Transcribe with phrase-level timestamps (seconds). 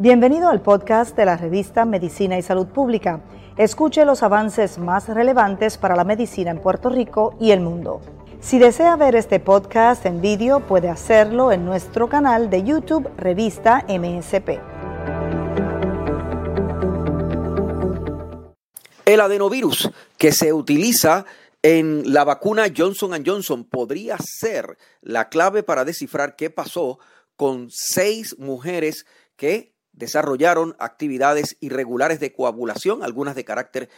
[0.00, 3.22] Bienvenido al podcast de la revista Medicina y Salud Pública.
[3.58, 8.00] Escuche los avances más relevantes para la medicina en Puerto Rico y el mundo.
[8.40, 13.84] Si desea ver este podcast en vídeo, puede hacerlo en nuestro canal de YouTube Revista
[13.90, 14.58] MSP.
[19.04, 21.26] El adenovirus que se utiliza
[21.60, 26.98] en la vacuna Johnson Johnson podría ser la clave para descifrar qué pasó
[27.36, 29.04] con seis mujeres
[29.36, 33.88] que desarrollaron actividades irregulares de coagulación, algunas de carácter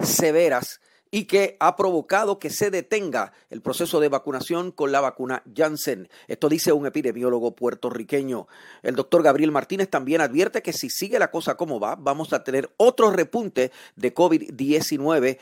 [0.00, 0.80] severas
[1.10, 6.08] y que ha provocado que se detenga el proceso de vacunación con la vacuna Janssen.
[6.26, 8.46] Esto dice un epidemiólogo puertorriqueño.
[8.82, 12.44] El doctor Gabriel Martínez también advierte que si sigue la cosa como va, vamos a
[12.44, 15.38] tener otro repunte de COVID-19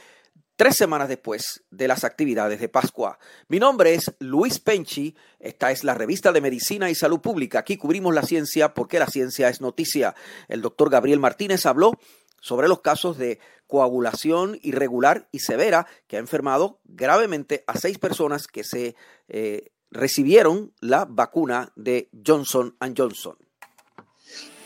[0.57, 3.19] tres semanas después de las actividades de Pascua.
[3.49, 7.61] Mi nombre es Luis Penchi, esta es la revista de Medicina y Salud Pública.
[7.61, 10.15] Aquí cubrimos la ciencia porque la ciencia es noticia.
[10.49, 11.93] El doctor Gabriel Martínez habló
[12.41, 18.47] sobre los casos de coagulación irregular y severa que ha enfermado gravemente a seis personas
[18.47, 18.95] que se
[19.29, 23.37] eh, recibieron la vacuna de Johnson Johnson.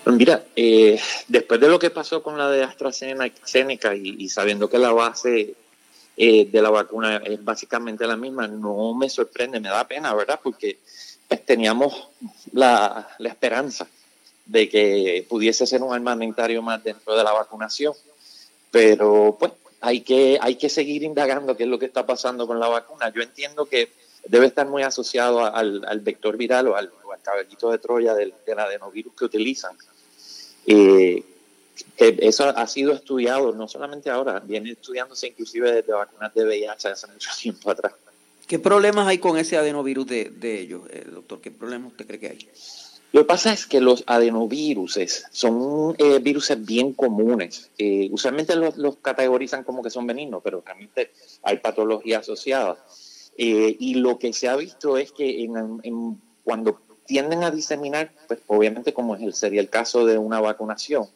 [0.04, 0.98] Pues mira, eh,
[1.28, 5.54] después de lo que pasó con la de AstraZeneca y, sabiendo que la base
[6.22, 10.38] eh, de la vacuna es básicamente la misma, no me sorprende, me da pena, ¿verdad?
[10.42, 10.78] Porque
[11.26, 12.08] pues, teníamos
[12.52, 13.88] la, la esperanza
[14.44, 17.94] de que pudiese ser un armamentario más dentro de la vacunación.
[18.70, 22.60] Pero pues hay que, hay que seguir indagando qué es lo que está pasando con
[22.60, 23.10] la vacuna.
[23.14, 23.90] Yo entiendo que
[24.26, 28.58] debe estar muy asociado al, al vector viral o al, caballito de Troya del, del
[28.58, 29.74] adenovirus que utilizan.
[30.66, 31.24] Eh,
[31.96, 37.06] eso ha sido estudiado no solamente ahora, viene estudiándose inclusive desde vacunas de VIH hace
[37.06, 37.92] mucho tiempo atrás.
[38.46, 41.40] ¿Qué problemas hay con ese adenovirus de, de ellos, eh, doctor?
[41.40, 42.48] ¿Qué problemas usted cree que hay?
[43.12, 47.70] Lo que pasa es que los adenoviruses son eh, virus bien comunes.
[47.76, 51.10] Eh, usualmente los, categorizan como que son benignos, pero realmente
[51.42, 52.76] hay patología asociada.
[53.36, 58.40] Eh, y lo que se ha visto es que en, cuando tienden a diseminar, pues
[58.46, 61.08] obviamente como es el, sería el caso de una vacunación,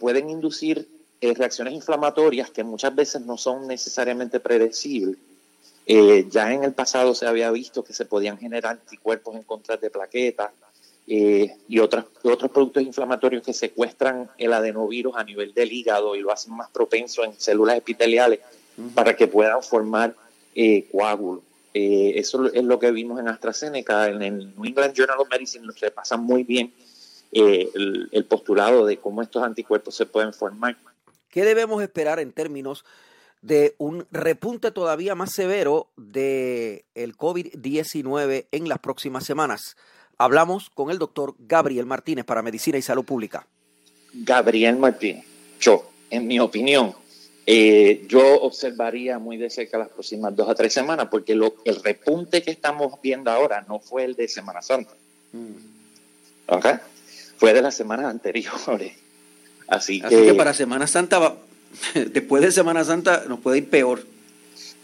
[0.00, 0.88] pueden inducir
[1.20, 5.18] reacciones inflamatorias que muchas veces no son necesariamente predecibles.
[5.86, 9.90] ya en el pasado se había visto que se podían generar anticuerpos en contra de
[9.90, 10.50] plaquetas,
[11.12, 16.20] eh, y otros, otros productos inflamatorios que secuestran el adenovirus a nivel del hígado y
[16.20, 18.38] lo hacen más propenso en células epiteliales
[18.94, 20.14] para que puedan formar
[20.54, 21.42] eh, coágulos.
[21.74, 25.66] Eh, eso es lo que vimos en AstraZeneca, en el New England Journal of Medicine
[25.76, 26.72] se pasa muy bien
[27.32, 30.76] el, el, postulado de cómo estos anticuerpos se pueden formar.
[31.28, 32.84] ¿Qué debemos esperar en términos
[33.40, 39.76] de un repunte todavía más severo del el COVID-19 en las próximas semanas?
[40.18, 43.46] Hablamos con el doctor Gabriel Martínez para Medicina y Salud Pública.
[44.12, 45.24] Gabriel Martínez,
[45.60, 46.94] yo, en mi opinión,
[47.46, 51.82] eh, yo observaría muy de cerca las próximas dos a tres semanas, porque lo, el
[51.82, 54.92] repunte que estamos viendo ahora no fue el de Semana Santa.
[55.32, 55.70] Mm.
[57.40, 58.92] Fue de las semanas anteriores.
[59.66, 61.34] Así, Así que, para Semana Santa,
[61.94, 64.04] después de Semana Santa, nos puede ir peor.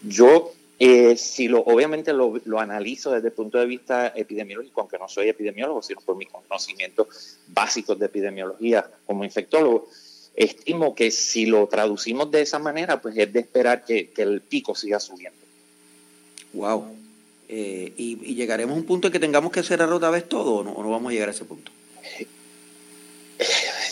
[0.02, 5.08] Yo eh, si lo, obviamente lo, analizo desde el punto de vista epidemiológico, aunque no
[5.08, 9.88] soy epidemiólogo, sino por mis conocimientos básicos de epidemiología como infectólogo,
[10.34, 14.74] estimo que si lo traducimos de esa manera, pues es de esperar que, el pico
[14.74, 15.38] siga subiendo.
[16.54, 16.86] Wow.
[17.48, 20.64] Eh, y, llegaremos a un punto en que tengamos que cerrar otra vez todo o
[20.64, 21.72] no, no vamos a llegar a ese punto?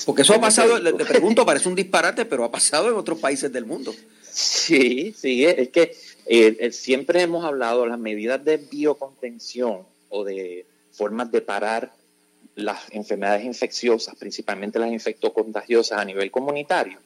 [0.06, 3.18] Porque eso ha pasado, le, le pregunto, parece un disparate, pero ha pasado en otros
[3.18, 3.94] países del mundo.
[4.30, 10.66] Sí, sí, es que eh, eh, siempre hemos hablado las medidas de biocontención o de
[10.92, 11.92] formas de parar
[12.56, 16.98] las enfermedades infecciosas, principalmente las infectocontagiosas a nivel comunitario,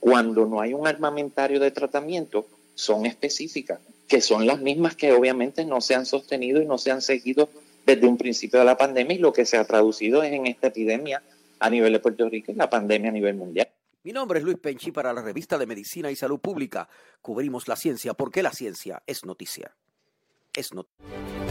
[0.00, 5.64] cuando no hay un armamentario de tratamiento, son específicas, que son las mismas que obviamente
[5.64, 7.48] no se han sostenido y no se han seguido
[7.86, 10.66] desde un principio de la pandemia y lo que se ha traducido es en esta
[10.66, 11.22] epidemia
[11.64, 13.68] a nivel de Puerto Rico y la pandemia a nivel mundial.
[14.02, 16.90] Mi nombre es Luis Penchi para la revista de Medicina y Salud Pública.
[17.22, 19.74] Cubrimos la ciencia porque la ciencia es noticia.
[20.52, 21.43] Es noticia.